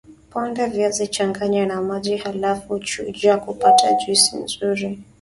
Ponda 0.29 0.67
viazi 0.67 1.07
changanya 1.07 1.65
na 1.65 1.81
maji 1.81 2.17
halafu 2.17 2.79
chuja 2.79 3.37
kupata 3.37 3.93
juisi 3.93 4.37
nzuri 4.37 4.99